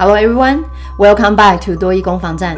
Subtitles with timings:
[0.00, 0.64] Hello everyone,
[0.96, 2.56] welcome back to 多益攻防战。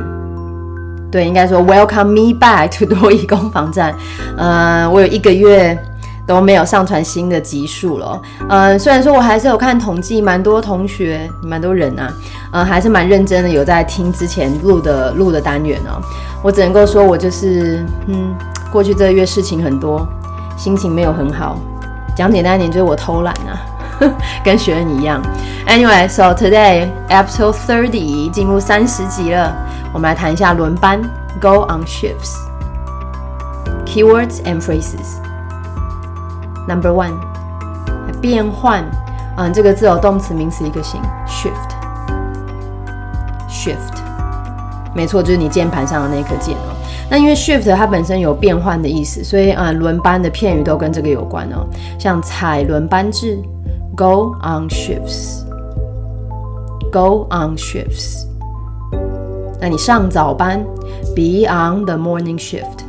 [1.11, 3.93] 对，应该说 welcome me back to 多益攻防战。
[4.37, 5.77] 呃，我有一个月
[6.25, 8.23] 都没有上传新的集数了。
[8.49, 12.13] 呃，虽然说我还是有看统计，蛮多同学、蛮多人啊，
[12.53, 16.01] 呃，还是蛮认真的，有在听之前录的录的单元哦。
[16.45, 18.33] 我只能够说，我就是嗯，
[18.71, 20.07] 过去这个月事情很多，
[20.57, 21.59] 心情没有很好。
[22.15, 23.59] 讲简单一点，就是我偷懒啊。
[24.45, 25.23] 跟学人一样。
[25.67, 29.53] Anyway, so today episode thirty 进入三十集了，
[29.93, 31.01] 我们来谈一下轮班
[31.41, 32.37] go on shifts
[33.87, 35.19] keywords and phrases.
[36.69, 37.13] Number one
[38.21, 38.85] 变换，
[39.37, 41.53] 嗯，这个字有动词、名词一个形 shift
[43.49, 43.99] shift，
[44.95, 46.75] 没错，就是你键盘上的那颗键哦。
[47.11, 51.67] 那因为 shift 它本身有变换的意思，所以嗯，轮班的片语都跟这个有关哦，
[51.99, 53.39] 像踩轮班制。
[53.96, 55.44] Go on shifts.
[56.92, 58.26] Go on shifts.
[59.60, 60.64] 那你上早班，
[61.16, 62.86] be on the morning shift.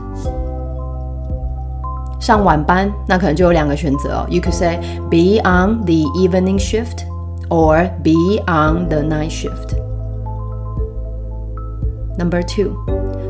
[2.21, 4.27] 上晚班，那可能就有两个选择哦。
[4.29, 7.05] You could say be on the evening shift
[7.49, 9.75] or be on the night shift.
[12.19, 12.75] Number two，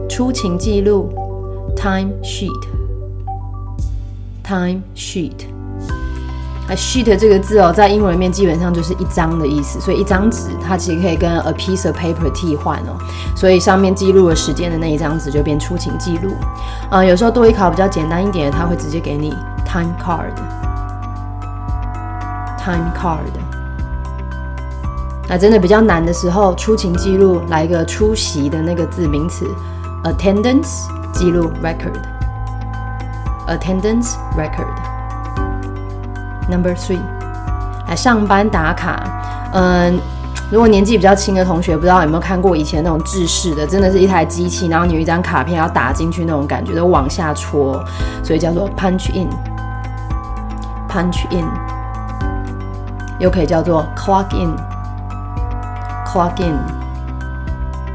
[0.09, 1.11] 出勤记录，
[1.77, 2.51] time sheet.
[4.43, 5.47] Time sheet.
[6.74, 12.98] 那 sheet 这个字哦，在英文里面基本上就是一张的意思，所以一张纸它其实可以跟 a piece of paper 替换哦，
[13.36, 16.36] 所以上面记录了时间的那一张纸就变出勤记录。
[16.90, 19.30] 啊，有时候多一考比较简单一点，它会直接给你
[19.64, 20.42] time card，time
[23.00, 23.20] card。
[25.30, 29.46] 那真的比较难的时候，出勤记录来一个出席的那个字名词
[30.06, 34.93] attendance 记录 record，attendance record。
[36.50, 37.00] Number three，
[37.88, 39.02] 来上班打卡。
[39.54, 39.98] 嗯，
[40.52, 47.82] 如果年纪比较轻的同学，不知道有没有看过以前那种制式的，真的是一台机器，然后你有一张卡片要打进去那种感觉，都往下戳，
[48.24, 51.46] 所以叫做 punch in，punch in，
[53.20, 56.58] 又可以叫做 clock in，clock in。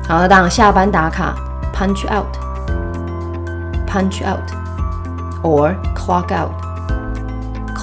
[0.09, 1.35] 好，那当下班打卡
[1.75, 6.68] punch out，punch out，or clock out。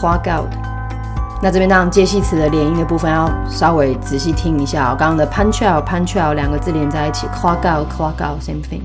[0.05, 0.47] Clock out，
[1.41, 4.95] 那这边当然介系词的连音的部分要稍微仔细听一下哦。
[4.97, 8.81] 刚刚的 punch out punch out 两个字连在一起，clock out clock out same thing。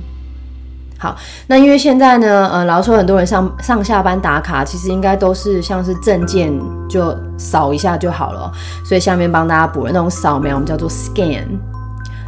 [0.98, 1.14] 好，
[1.46, 6.50] 那因为现在呢，呃，老实说，很多人上上下班打卡，其实应该都是像是证件
[6.88, 8.50] 就扫一下就好了。
[8.84, 11.44] 所以下面帮大家补了那种扫描，我们叫做 scan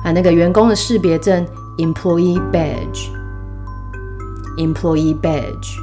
[0.05, 1.47] 啊，那个员工的识别证
[1.79, 2.39] employee
[4.57, 5.77] badge，employee badge。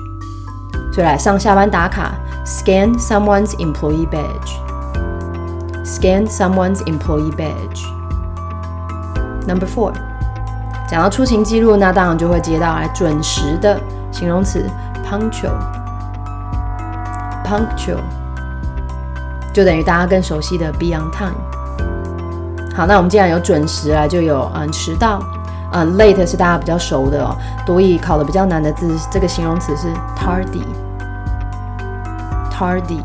[0.91, 2.13] 所以来上下班打卡。
[2.49, 4.57] Scan someone's employee badge.
[5.85, 7.85] Scan someone's employee badge.
[9.47, 9.93] Number four，
[10.87, 13.79] 讲到出勤记录，那当然就会接到来准时的
[14.11, 14.65] 形容词
[15.07, 15.53] punctual。
[17.45, 18.01] punctual
[19.53, 21.35] 就等于大家更熟悉的 be on time。
[22.75, 25.21] 好，那我们既然有准时啊，就有嗯迟到，
[25.71, 27.37] 嗯 late 是大家比较熟的哦。
[27.63, 29.87] 多以考的比较难的字，这个形容词是
[30.17, 30.63] tardy。
[32.59, 32.99] Tardy。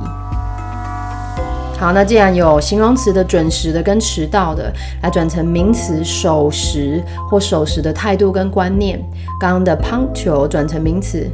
[1.79, 7.01] 好，那既然有形容词的准时的跟迟到的，来转成名词守时
[7.31, 9.01] 或守时的态度跟观念。
[9.39, 11.31] 刚刚的 punctual 转成名词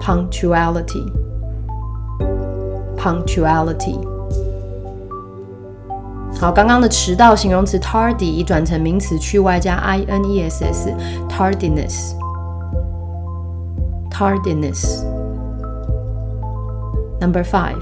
[0.00, 1.04] punctuality。
[2.96, 3.98] punctuality。
[6.40, 10.94] 好，刚刚的迟到形容词 tardy 转成名词去外加 i n e s s
[11.28, 12.12] tardiness。
[14.12, 15.02] tardiness。
[17.19, 17.77] Number five，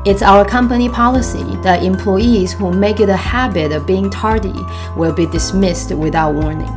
[0.04, 4.54] It's our company policy that employees who make it a habit of being tardy
[4.96, 6.70] will be dismissed without warning.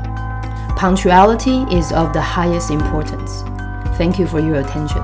[0.78, 3.44] Punctuality is of the highest importance.
[3.98, 5.02] Thank you for your attention.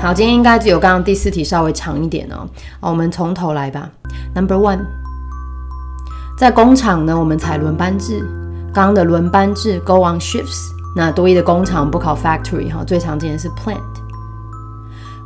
[0.00, 2.48] 好，今天应该只有刚刚第四题稍微长一点哦。
[2.80, 3.90] 我们从头来吧。
[4.34, 4.86] Number one，
[6.38, 8.20] 在工厂呢，我们采轮班制。
[8.72, 10.70] 刚刚的轮班制 go on shifts。
[10.96, 13.78] 那多一的工厂不考 factory 哈，最常见的是 plant。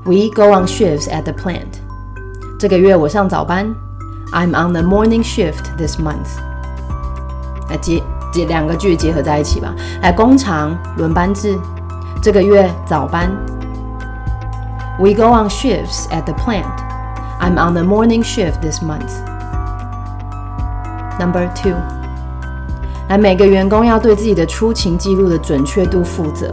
[0.08, 1.80] We go on shifts at the plant。
[2.58, 3.74] 这个月我上早班。
[4.32, 6.38] I'm on the morning shift this month。
[7.70, 8.02] 来结
[8.32, 9.74] 结两个句结合在一起吧。
[10.02, 11.56] 来，工厂轮班制，
[12.20, 13.30] 这个月早班。
[14.98, 16.64] We go on shifts at the plant.
[17.40, 19.12] I'm on the morning shift this month.
[21.18, 21.74] Number two，
[23.08, 26.52] 来每个员工要对自己的出勤记录的准确度负责。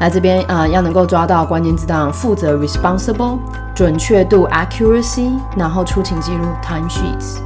[0.00, 3.38] 来这边啊、要能够抓到关键字当负责 responsible，
[3.74, 7.38] 准确度 accuracy，然后出勤记录 time sheets。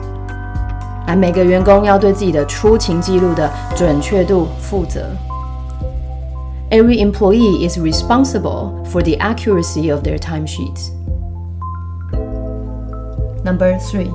[1.06, 5.06] 来每个员工要对自己的出勤记录的准确度负责。
[6.70, 10.90] Every employee is responsible for the accuracy of their timesheets.
[13.44, 14.10] Number three，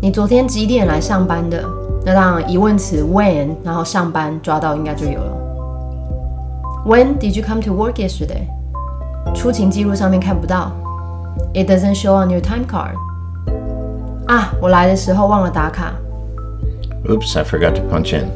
[0.00, 1.64] 你昨天几点来上班的？
[2.04, 5.41] 那当然疑问词 when，然后上班抓到应该就有了。
[6.85, 8.47] When did you come to work yesterday？
[9.35, 10.71] 出勤记录上面看不到，
[11.53, 12.95] It doesn't show on your time card。
[14.27, 15.93] 啊，我来的时候忘了打卡。
[17.05, 18.29] Oops, I forgot to punch in.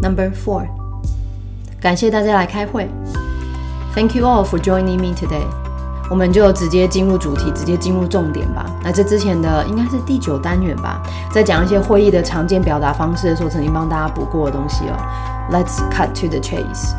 [0.00, 0.66] Number four，
[1.80, 2.88] 感谢大家来开会。
[3.94, 5.46] Thank you all for joining me today。
[6.09, 8.65] 我们就直接进入主题，直接进入重点吧。
[8.83, 11.01] 那这之前的应该是第九单元吧，
[11.31, 14.95] 在讲一些会议的常见表达方式的时候，曾经帮大家补过的东西哦。
[15.51, 16.93] Let's cut to the chase.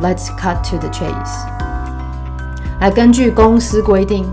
[0.00, 1.46] Let's cut to the chase.
[2.80, 4.24] 来，根据公司规定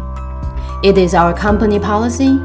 [0.84, 2.40] ，It is our company policy.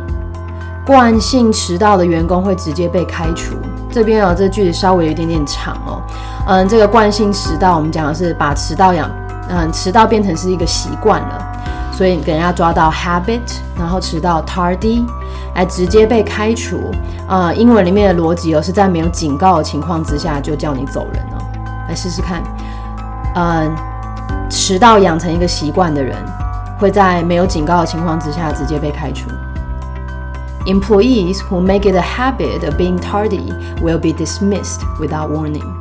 [0.86, 3.54] 惯性迟到的员工会直接被开除。
[3.92, 6.00] 这边哦，这句子稍微有一点点长哦。
[6.46, 9.10] 嗯，这个惯性迟到，我们讲的是把迟到养，
[9.50, 11.52] 嗯，迟到变成是一个习惯了，
[11.92, 13.40] 所以给人家抓到 habit，
[13.76, 15.04] 然后迟到 tardy，
[15.56, 16.78] 来直接被开除。
[17.28, 21.42] 呃，英文里面的逻辑哦，是在没有警告的情况之下就叫你走人哦。
[21.88, 22.42] 来试试看，
[23.34, 23.74] 嗯，
[24.48, 26.16] 迟到养成一个习惯的人，
[26.78, 29.28] 会在没有警告的情况之下直接被开除。
[30.66, 33.52] Employees who make it a habit of being tardy
[33.82, 35.79] will be dismissed without warning.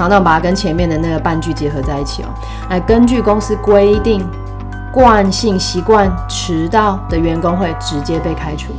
[0.00, 2.28] 好，那我把它跟前面的那个半句结合在一起哦。
[2.70, 4.26] 来，根据公司规定，
[4.90, 8.72] 惯性习惯迟到的员工会直接被开除。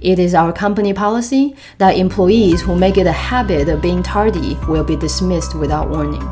[0.00, 4.56] It is our company policy that employees who make it a habit of being tardy
[4.68, 6.22] will be dismissed without warning.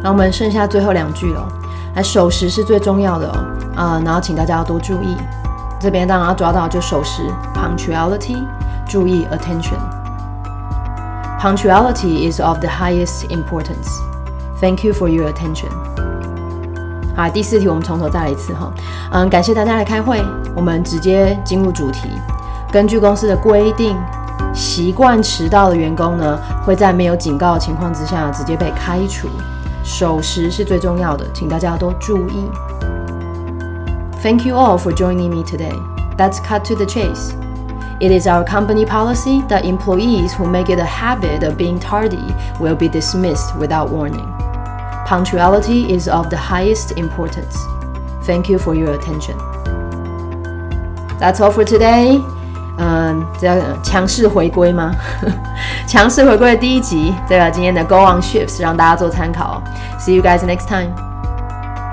[0.00, 1.48] 那我们剩下最后两句了。
[1.96, 3.44] 来，守时是最重要的哦，
[3.74, 5.16] 啊、然后请大家要多注意。
[5.80, 8.46] 这边当然要抓到就守时 （punctuality），
[8.86, 9.99] 注意 （attention）。
[11.40, 13.88] Punctuality is of the highest importance.
[14.60, 15.70] Thank you for your attention.
[17.16, 18.70] 好，第四题我们从头再来一次哈。
[19.10, 20.22] 嗯，感谢大家来开会，
[20.54, 22.10] 我们直接进入主题。
[22.70, 23.96] 根据公司的规定，
[24.52, 29.26] 习惯迟到的员工呢，会在没有警告的情况之下直接被开除。
[29.82, 32.44] 守时是最重要的，请大家多注意。
[34.22, 35.72] Thank you all for joining me today.
[36.18, 37.30] Let's cut to the chase.
[37.99, 42.33] It is our company policy that employees who make it a habit of being tardy
[42.59, 44.27] will be dismissed without warning.
[45.07, 47.55] Punctuality is of the highest importance.
[48.25, 49.37] Thank you for your attention.
[51.19, 52.21] That's all for today.
[52.77, 54.93] 嗯，这叫强势回归吗？
[55.87, 59.61] 强势回归的第一集，这个今天的 Go on Shifts 让大家做参考。
[59.99, 61.08] See you guys next time.